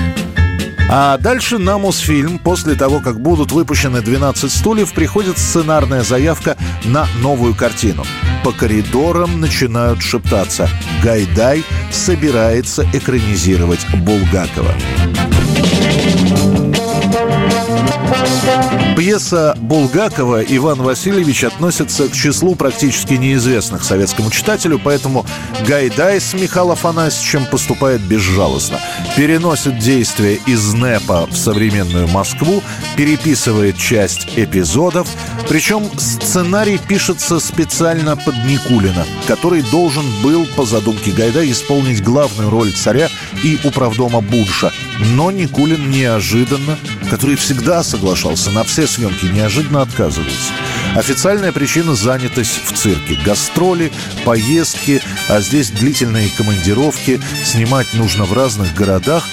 [0.94, 7.06] А дальше на Мосфильм, после того, как будут выпущены «12 стульев», приходит сценарная заявка на
[7.22, 8.04] новую картину.
[8.44, 10.68] По коридорам начинают шептаться
[11.02, 14.74] «Гайдай собирается экранизировать Булгакова».
[18.96, 25.24] Пьеса Булгакова Иван Васильевич относится к числу практически неизвестных советскому читателю, поэтому
[25.66, 28.78] Гайдай с Михаилом Афанасьевичем поступает безжалостно.
[29.16, 32.62] Переносит действие из НЭПа в современную Москву,
[32.96, 35.08] переписывает часть эпизодов,
[35.48, 42.72] причем сценарий пишется специально под Никулина, который должен был, по задумке Гайдая, исполнить главную роль
[42.72, 43.08] царя
[43.42, 44.72] и управдома Будша.
[45.14, 46.78] Но Никулин неожиданно,
[47.10, 50.52] который всегда соглашался на все съемки, неожиданно отказывается.
[50.94, 53.18] Официальная причина– занятость в цирке.
[53.24, 53.90] Гастроли,
[54.24, 59.26] поездки, а здесь длительные командировки, снимать нужно в разных городах.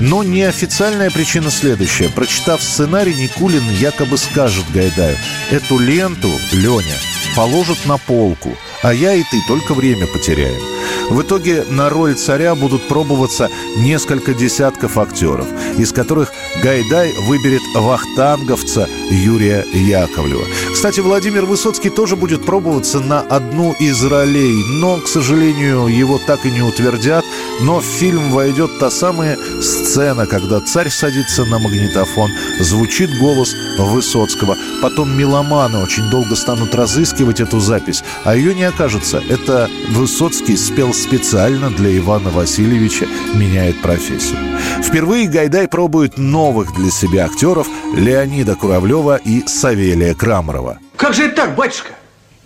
[0.00, 2.08] Но неофициальная причина следующая.
[2.08, 5.16] Прочитав сценарий, Никулин якобы скажет Гайдаю,
[5.50, 6.96] эту ленту, Леня,
[7.36, 10.60] положат на полку, а я и ты только время потеряем.
[11.08, 18.88] В итоге на роль царя будут пробоваться несколько десятков актеров, из которых Гайдай выберет вахтанговца
[19.10, 20.44] Юрия Яковлева.
[20.72, 26.44] Кстати, Владимир Высоцкий тоже будет пробоваться на одну из ролей, но, к сожалению, его так
[26.46, 27.24] и не утвердят.
[27.60, 34.56] Но в фильм войдет та самая сцена, когда царь садится на магнитофон, звучит голос Высоцкого.
[34.80, 39.22] Потом меломаны очень долго станут разыскивать эту запись, а ее не окажется.
[39.28, 44.38] Это Высоцкий спел специально для Ивана Васильевича «Меняет профессию».
[44.82, 50.78] Впервые Гайдай пробует новых для себя актеров Леонида Куравлева и Савелия Крамарова.
[50.96, 51.92] Как же это так, батюшка?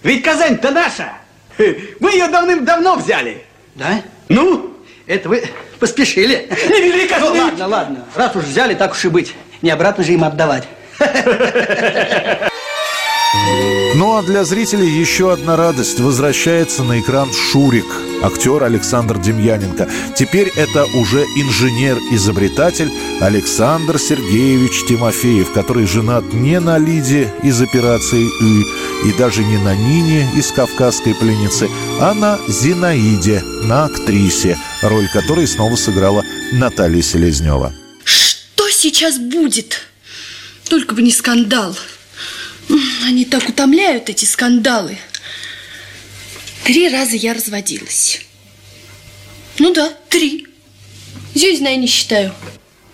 [0.03, 1.12] Ведь Казань-то наша.
[1.59, 3.45] Мы ее давным-давно взяли.
[3.75, 4.03] Да?
[4.29, 4.76] Ну?
[5.07, 5.42] Это вы
[5.79, 6.49] поспешили.
[6.51, 8.05] Не велика Ну, ладно, ладно.
[8.14, 9.35] Раз уж взяли, так уж и быть.
[9.62, 10.64] Не обратно же им отдавать.
[13.95, 16.01] Ну а для зрителей еще одна радость.
[16.01, 17.87] Возвращается на экран Шурик,
[18.23, 19.88] актер Александр Демьяненко.
[20.14, 29.09] Теперь это уже инженер-изобретатель Александр Сергеевич Тимофеев, который женат не на Лиде из операции «И»
[29.09, 35.46] и даже не на Нине из «Кавказской пленницы», а на Зинаиде, на актрисе, роль которой
[35.46, 37.75] снова сыграла Наталья Селезнева.
[38.05, 39.81] Что сейчас будет?
[40.68, 41.77] Только бы не скандал.
[43.05, 44.99] Они так утомляют, эти скандалы.
[46.64, 48.20] Три раза я разводилась.
[49.59, 50.46] Ну да, три.
[51.35, 52.35] Я не считаю.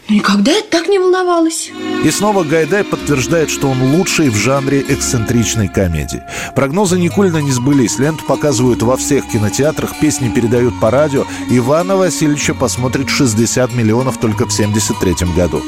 [0.09, 1.71] Никогда я так не волновалась.
[2.05, 6.23] И снова Гайдай подтверждает, что он лучший в жанре эксцентричной комедии.
[6.55, 7.99] Прогнозы Никулина не сбылись.
[7.99, 11.25] Ленту показывают во всех кинотеатрах, песни передают по радио.
[11.51, 15.63] Ивана Васильевича посмотрит 60 миллионов только в 73 году.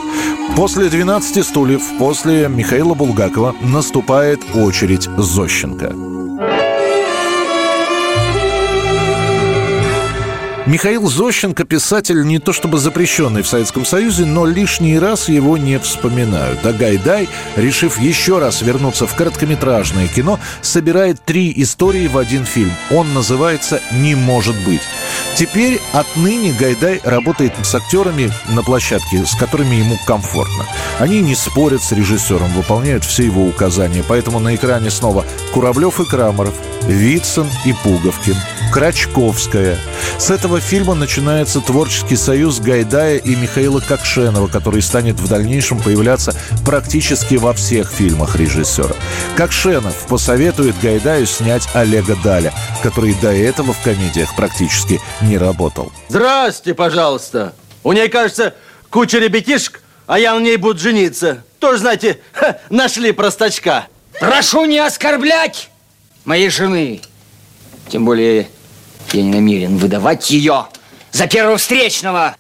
[0.57, 6.14] После «12 стульев», после Михаила Булгакова наступает очередь Зощенко.
[10.67, 15.79] Михаил Зощенко– писатель не то чтобы запрещенный в Советском Союзе, но лишний раз его не
[15.79, 16.65] вспоминают.
[16.65, 22.73] А Гайдай, решив еще раз вернуться в короткометражное кино, собирает три истории в один фильм.
[22.91, 24.81] Он называется «Не может быть».
[25.37, 30.65] Теперь отныне Гайдай работает с актерами на площадке, с которыми ему комфортно.
[30.99, 34.03] Они не спорят с режиссером, выполняют все его указания.
[34.09, 36.55] Поэтому на экране снова Куравлев и Крамаров,
[36.87, 38.37] Вицин и Пуговкин,
[38.73, 39.79] Крачковская.
[40.19, 46.35] С этого фильма начинается творческий союз Гайдая и Михаила Кокшенова, который станет в дальнейшем появляться
[46.65, 48.95] практически во всех фильмах режиссера.
[49.37, 55.93] Кокшенов посоветует Гайдаю снять Олега Даля, который до этого в комедиях практически не работал.
[56.09, 57.55] Здрасте, пожалуйста.
[57.83, 58.55] У ней, кажется,
[58.91, 61.45] куча ребятишек, а я на ней буду жениться.
[61.59, 63.87] Тоже, знаете, ха, нашли простачка.
[64.21, 65.71] Прошу не оскорблять
[66.25, 67.01] моей жены.
[67.89, 68.49] Тем более
[69.13, 70.67] я не намерен выдавать ее
[71.13, 72.37] за первого встречного.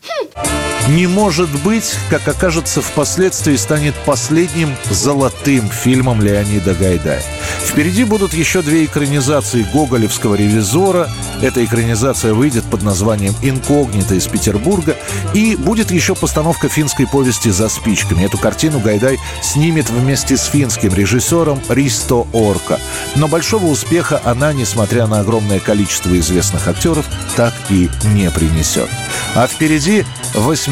[0.88, 7.23] «Не может быть», как окажется, впоследствии станет последним золотым фильмом Леонида Гайдая.
[7.64, 11.09] Впереди будут еще две экранизации гоголевского «Ревизора».
[11.40, 14.94] Эта экранизация выйдет под названием «Инкогнито» из Петербурга.
[15.33, 18.23] И будет еще постановка финской повести «За спичками».
[18.23, 22.79] Эту картину Гайдай снимет вместе с финским режиссером Ристо Орка.
[23.16, 28.88] Но большого успеха она, несмотря на огромное количество известных актеров, так и не принесет.
[29.35, 30.05] А впереди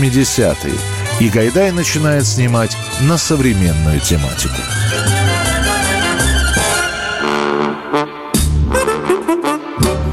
[0.02, 0.74] 80-е.
[1.20, 4.60] И Гайдай начинает снимать на современную тематику.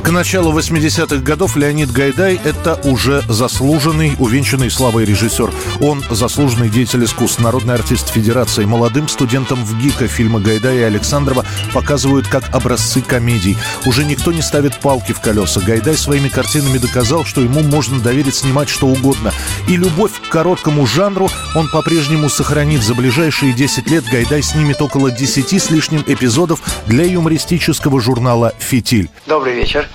[0.09, 5.51] К началу 80-х годов Леонид Гайдай– это уже заслуженный, увенчанный славой режиссер.
[5.81, 8.65] Он заслуженный деятель искусств, народный артист Федерации.
[8.65, 11.45] Молодым студентам в ГИКа фильмы Гайдая и Александрова
[11.75, 13.55] показывают как образцы комедий.
[13.85, 15.61] Уже никто не ставит палки в колеса.
[15.61, 19.31] Гайдай своими картинами доказал, что ему можно доверить снимать что угодно.
[19.67, 22.81] И любовь к короткому жанру он по-прежнему сохранит.
[22.81, 29.07] За ближайшие 10 лет Гайдай снимет около 10 с лишним эпизодов для юмористического журнала «Фитиль».
[29.27, 29.87] Добрый вечер.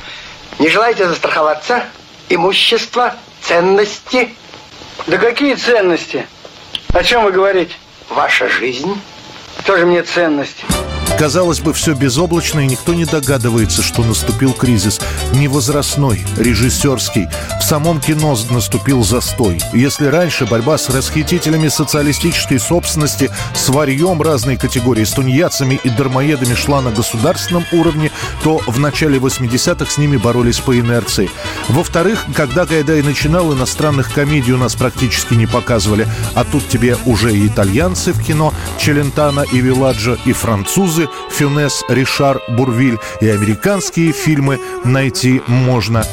[0.58, 1.84] Не желаете застраховаться?
[2.28, 4.34] Имущество, ценности?
[5.06, 6.26] Да какие ценности?
[6.92, 7.74] О чем вы говорите?
[8.08, 9.00] Ваша жизнь.
[9.66, 10.64] Тоже мне ценности.
[11.18, 15.00] Казалось бы, все безоблачно, и никто не догадывается, что наступил кризис.
[15.32, 17.28] Не возрастной, режиссерский.
[17.60, 19.60] В самом кино наступил застой.
[19.72, 26.54] Если раньше борьба с расхитителями социалистической собственности, с варьем разной категории, с тунеядцами и дармоедами
[26.54, 28.10] шла на государственном уровне,
[28.42, 31.30] то в начале 80-х с ними боролись по инерции.
[31.68, 36.08] Во-вторых, когда Гайдай начинал, иностранных комедий у нас практически не показывали.
[36.34, 42.40] А тут тебе уже и итальянцы в кино, Челентано и Виладжо, и французы, Фюнес, Ришар,
[42.48, 46.04] Бурвиль и американские фильмы найти можно.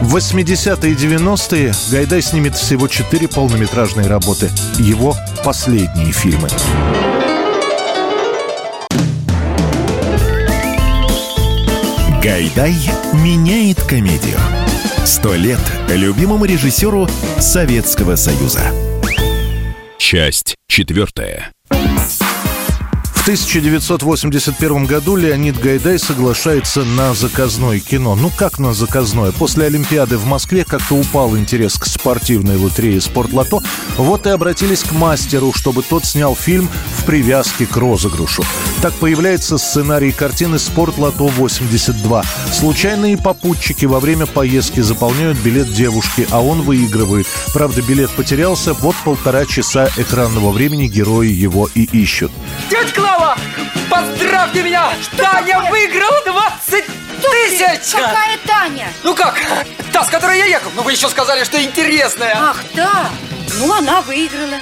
[0.00, 4.50] В 80-е и 90-е Гайдай снимет всего четыре полнометражные работы.
[4.78, 6.48] Его последние фильмы.
[12.22, 12.74] Гайдай
[13.12, 14.38] меняет комедию.
[15.04, 17.06] Сто лет любимому режиссеру
[17.38, 18.62] Советского Союза.
[19.98, 21.52] Часть четвертая.
[23.24, 28.14] В 1981 году Леонид Гайдай соглашается на заказное кино.
[28.16, 29.32] Ну как на заказное?
[29.32, 33.60] После Олимпиады в Москве как-то упал интерес к спортивной лотерее «Спортлото».
[33.96, 36.68] Вот и обратились к мастеру, чтобы тот снял фильм
[37.04, 38.42] в привязке к розыгрышу.
[38.80, 42.24] Так появляется сценарий картины «Спортлото-82».
[42.50, 47.26] Случайные попутчики во время поездки заполняют билет девушки, а он выигрывает.
[47.52, 52.32] Правда, билет потерялся, вот полтора часа экранного времени герои его и ищут.
[52.70, 53.36] Тетя Клава,
[53.90, 54.88] поздравьте меня!
[55.14, 56.84] Таня выиграла 20
[57.20, 57.92] тысяч!
[57.92, 58.88] Какая Таня?
[59.02, 59.38] Ну как?
[59.92, 60.70] Та, с которой я ехал.
[60.74, 62.34] Ну вы еще сказали, что интересная.
[62.34, 63.10] Ах, да.
[63.58, 64.56] Ну, она выиграла.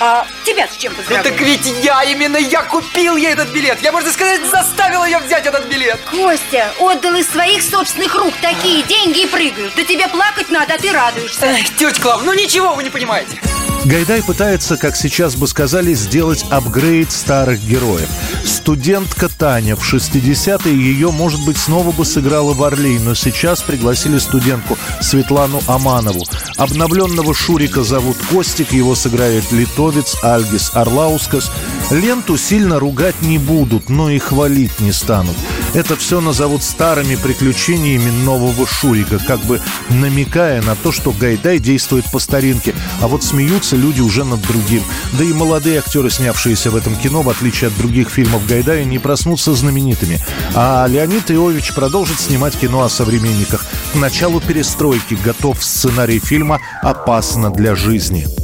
[0.00, 1.30] А тебя с чем Ну поздравляю?
[1.32, 3.80] так ведь я, именно я купил ей этот билет.
[3.82, 6.00] Я, можно сказать, заставил ее взять этот билет.
[6.10, 9.74] Костя отдал из своих собственных рук такие деньги и прыгают.
[9.76, 11.46] Да тебе плакать надо, а ты радуешься.
[11.46, 13.40] Эх, тетя Клава, ну ничего вы не понимаете.
[13.84, 18.08] Гайдай пытается, как сейчас бы сказали, сделать апгрейд старых героев.
[18.42, 24.16] Студентка Таня в 60-е ее, может быть, снова бы сыграла в Орлей, но сейчас пригласили
[24.16, 26.24] студентку Светлану Аманову.
[26.56, 31.52] Обновленного Шурика зовут Костик, его сыграет литовец Альгис Орлаускас.
[31.90, 35.36] Ленту сильно ругать не будут, но и хвалить не станут.
[35.74, 42.10] Это все назовут старыми приключениями нового Шурика, как бы намекая на то, что Гайдай действует
[42.10, 44.82] по старинке, а вот смеются люди уже над другим.
[45.18, 48.98] Да и молодые актеры, снявшиеся в этом кино, в отличие от других фильмов Гайдая, не
[48.98, 50.18] проснутся знаменитыми.
[50.54, 53.64] А Леонид Иович продолжит снимать кино о современниках.
[53.92, 58.43] К началу перестройки готов сценарий фильма «Опасно для жизни».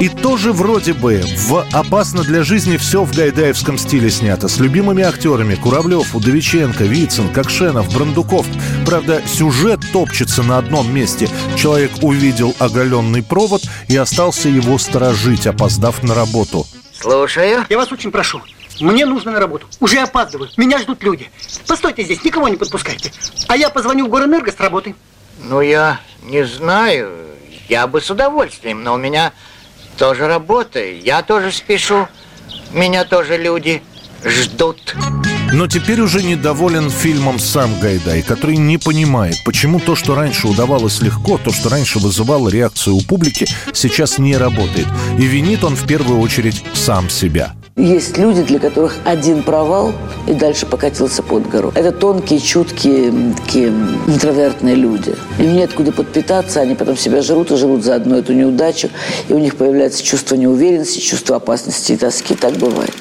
[0.00, 4.46] И тоже вроде бы в «Опасно для жизни» все в гайдаевском стиле снято.
[4.46, 8.46] С любимыми актерами Куравлев, Удовиченко, Вицин, Кокшенов, Брандуков.
[8.86, 11.28] Правда, сюжет топчется на одном месте.
[11.56, 16.64] Человек увидел оголенный провод и остался его сторожить, опоздав на работу.
[16.92, 17.64] Слушаю.
[17.68, 18.40] Я вас очень прошу,
[18.78, 19.66] Мне нужно на работу.
[19.80, 20.48] Уже опаздываю.
[20.56, 21.28] Меня ждут люди.
[21.66, 23.10] Постойте здесь, никого не подпускайте.
[23.48, 24.94] А я позвоню в Горэнерго с работы.
[25.42, 27.10] Ну, я не знаю.
[27.68, 29.32] Я бы с удовольствием, но у меня
[29.98, 30.80] тоже работа.
[30.80, 32.08] Я тоже спешу.
[32.72, 33.82] Меня тоже люди
[34.24, 34.94] ждут.
[35.52, 41.00] Но теперь уже недоволен фильмом сам Гайдай, который не понимает, почему то, что раньше удавалось
[41.00, 44.86] легко, то, что раньше вызывало реакцию у публики, сейчас не работает.
[45.18, 47.54] И винит он в первую очередь сам себя.
[47.78, 49.92] Есть люди, для которых один провал
[50.26, 51.70] и дальше покатился под гору.
[51.76, 55.14] Это тонкие, чуткие, такие интровертные люди.
[55.38, 58.90] Им нет куда подпитаться, они потом себя жрут и живут за одну эту неудачу,
[59.28, 62.34] и у них появляется чувство неуверенности, чувство опасности и тоски.
[62.34, 62.92] Так бывает.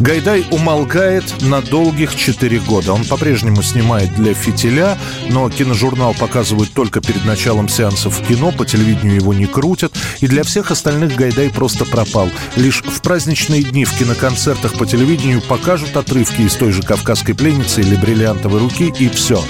[0.00, 2.92] Гайдай умолкает на долгих четыре года.
[2.92, 4.98] Он по-прежнему снимает для «Фитиля»,
[5.30, 10.26] но киножурнал показывают только перед началом сеансов в кино, по телевидению его не крутят, и
[10.26, 12.28] для всех остальных Гайдай просто пропал.
[12.56, 17.80] Лишь в праздничные дни в киноконцертах по телевидению покажут отрывки из той же «Кавказской пленницы»
[17.80, 19.42] или «Бриллиантовой руки» и все.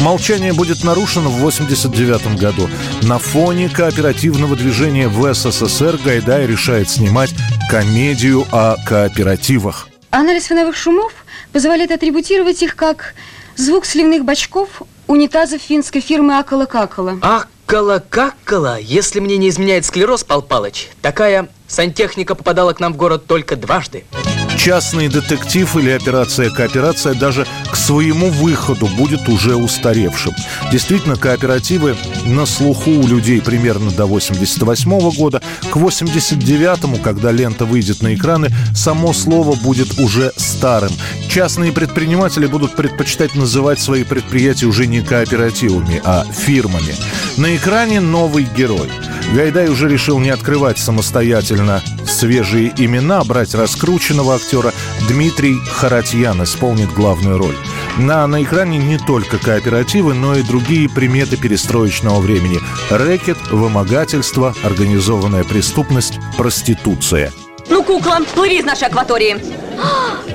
[0.00, 2.68] Молчание будет нарушено в 89 году.
[3.02, 7.30] На фоне кооперативного движения в СССР Гайдай решает снимать
[7.70, 9.88] комедию о кооперативах.
[10.10, 11.12] Анализ фоновых шумов
[11.52, 13.14] позволяет атрибутировать их как
[13.56, 17.18] звук сливных бачков унитазов финской фирмы Акала-Какала.
[17.22, 23.26] Акала-какала, если мне не изменяет склероз, Пал Палыч, такая сантехника попадала к нам в город
[23.26, 24.04] только дважды.
[24.58, 30.34] Частный детектив или операция-кооперация даже к своему выходу будет уже устаревшим.
[30.70, 31.96] Действительно, кооперативы
[32.26, 35.40] на слуху у людей примерно до 88 года.
[35.70, 40.92] К 89-му, когда лента выйдет на экраны, само слово будет уже старым.
[41.30, 46.94] Частные предприниматели будут предпочитать называть свои предприятия уже не кооперативами, а фирмами.
[47.38, 48.90] На экране новый герой.
[49.32, 54.72] Гайдай уже решил не открывать самостоятельно свежие имена, брать раскрученного актера.
[55.08, 57.54] Дмитрий Харатьян исполнит главную роль.
[57.96, 62.58] На, на экране не только кооперативы, но и другие приметы перестроечного времени.
[62.90, 67.32] Рэкет, вымогательство, организованная преступность, проституция.
[67.68, 69.36] Ну, кукла, плыви из нашей акватории.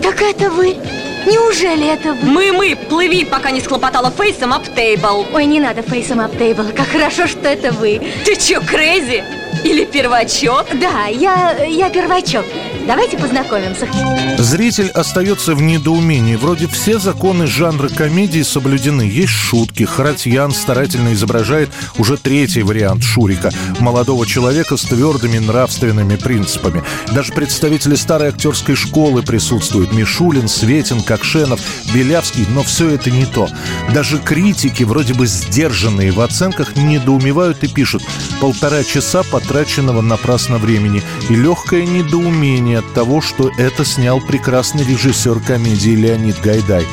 [0.02, 0.78] так это вы?
[1.26, 2.30] Неужели это вы?
[2.30, 5.26] Мы-мы, плыви, пока не схлопотала фейсом ап тейбл.
[5.34, 6.66] Ой, не надо фейсом ап тейбл.
[6.76, 8.00] Как хорошо, что это вы.
[8.26, 9.24] Ты чё, крейзи?
[9.64, 10.66] Или первачок?
[10.80, 12.46] Да, я, я первачок.
[12.88, 13.88] Давайте познакомимся.
[14.38, 16.36] Зритель остается в недоумении.
[16.36, 19.02] Вроде все законы жанра комедии соблюдены.
[19.02, 19.84] Есть шутки.
[19.84, 23.52] Харатьян старательно изображает уже третий вариант Шурика.
[23.80, 26.84] Молодого человека с твердыми нравственными принципами.
[27.12, 29.92] Даже представители старой актерской школы присутствуют.
[29.92, 31.60] Мишулин, Светин, Кокшенов,
[31.92, 32.46] Белявский.
[32.50, 33.50] Но все это не то.
[33.94, 38.04] Даже критики, вроде бы сдержанные в оценках, недоумевают и пишут.
[38.40, 41.04] Полтора часа потраченного напрасно времени.
[41.30, 46.86] И легкое недоумение от того, что это снял прекрасный режиссер комедии Леонид Гайдай.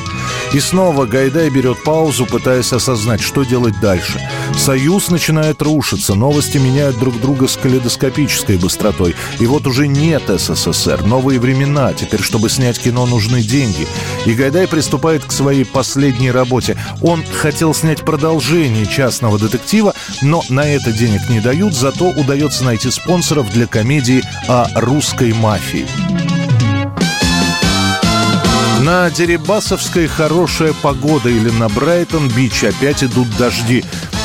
[0.53, 4.21] И снова Гайдай берет паузу, пытаясь осознать, что делать дальше.
[4.55, 9.15] Союз начинает рушиться, новости меняют друг друга с калейдоскопической быстротой.
[9.39, 13.87] И вот уже нет СССР, новые времена, теперь, чтобы снять кино, нужны деньги.
[14.27, 16.77] И Гайдай приступает к своей последней работе.
[17.01, 22.91] Он хотел снять продолжение частного детектива, но на это денег не дают, зато удается найти
[22.91, 25.87] спонсоров для комедии о русской мафии.
[28.83, 33.81] На Дерибасовской хорошая погода или на Брайтон-Бич опять идут дожди.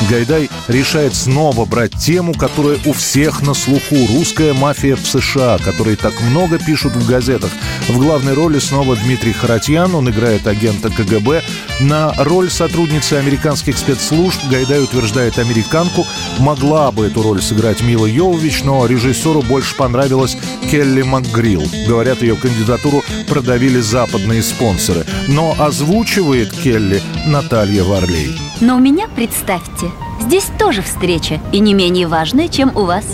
[0.09, 3.95] Гайдай решает снова брать тему, которая у всех на слуху.
[4.13, 7.51] Русская мафия в США, которой так много пишут в газетах.
[7.87, 11.41] В главной роли снова Дмитрий Харатьян, он играет агента КГБ.
[11.81, 16.05] На роль сотрудницы американских спецслужб Гайдай утверждает американку.
[16.39, 20.37] Могла бы эту роль сыграть Мила Йовович, но режиссеру больше понравилась
[20.69, 21.63] Келли МакГрилл.
[21.87, 25.05] Говорят, ее кандидатуру продавили западные спонсоры.
[25.27, 28.37] Но озвучивает Келли Наталья Варлей.
[28.61, 29.91] Но у меня, представьте,
[30.21, 33.05] здесь тоже встреча, и не менее важная, чем у вас.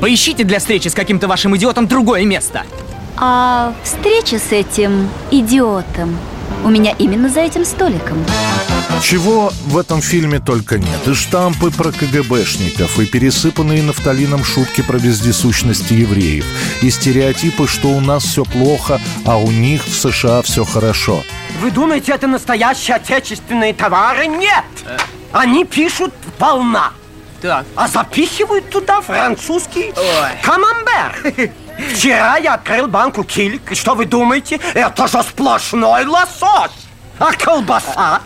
[0.00, 2.62] Поищите для встречи с каким-то вашим идиотом другое место.
[3.16, 6.16] А встреча с этим идиотом
[6.64, 8.18] у меня именно за этим столиком.
[9.02, 11.06] Чего в этом фильме только нет.
[11.06, 16.44] И штампы про КГБшников, и пересыпанные нафталином шутки про вездесущности евреев,
[16.82, 21.22] и стереотипы, что у нас все плохо, а у них в США все хорошо.
[21.60, 24.26] Вы думаете, это настоящие отечественные товары?
[24.26, 24.64] Нет!
[25.32, 26.92] Они пишут волна.
[27.40, 27.66] Так.
[27.76, 29.92] А запихивают туда французский
[30.42, 31.52] камамбер.
[31.94, 34.58] Вчера я открыл банку кильк, и что вы думаете?
[34.74, 36.72] Это же сплошной лосось.
[37.18, 38.20] А колбаса?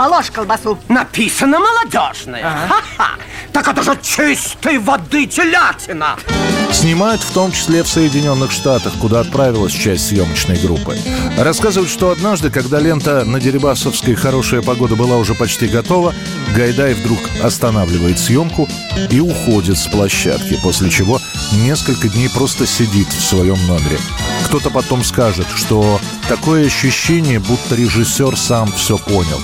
[0.00, 0.78] Положь колбасу.
[0.88, 2.42] Написано молодежная.
[2.42, 3.10] Ха-ха.
[3.52, 6.16] Так это же чистой воды телятина.
[6.72, 10.96] Снимают в том числе в Соединенных Штатах, куда отправилась часть съемочной группы.
[11.36, 16.14] Рассказывают, что однажды, когда лента на Дерибасовской «Хорошая погода» была уже почти готова,
[16.56, 18.70] Гайдай вдруг останавливает съемку
[19.10, 21.20] и уходит с площадки, после чего
[21.52, 23.98] несколько дней просто сидит в своем номере.
[24.46, 29.40] Кто-то потом скажет, что такое ощущение, будто режиссер сам все понял.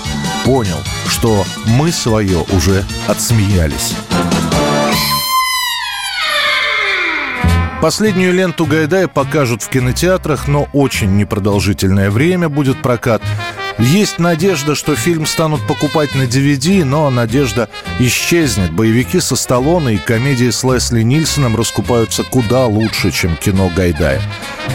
[0.46, 0.78] Понял,
[1.08, 3.96] что мы свое уже отсмеялись.
[7.82, 13.22] Последнюю ленту Гайдая покажут в кинотеатрах, но очень непродолжительное время будет прокат.
[13.78, 17.68] Есть надежда, что фильм станут покупать на DVD, но надежда
[17.98, 18.70] исчезнет.
[18.70, 24.22] Боевики со Сталлоне и комедии с Лесли Нильсоном раскупаются куда лучше, чем кино Гайдая.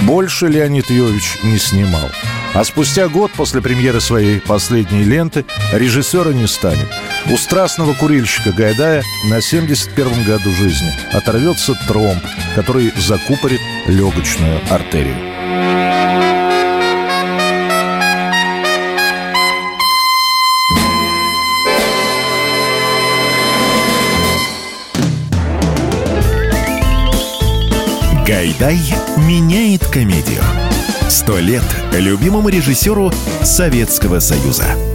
[0.01, 2.09] Больше Леонид Йович не снимал.
[2.54, 6.88] А спустя год после премьеры своей последней ленты режиссера не станет.
[7.32, 12.22] У страстного курильщика Гайдая на 71-м году жизни оторвется тромб,
[12.56, 15.16] который закупорит легочную артерию.
[28.28, 28.80] Гайдай
[29.18, 30.61] меняет комедию.
[31.12, 33.12] Сто лет любимому режиссеру
[33.43, 34.91] Советского Союза.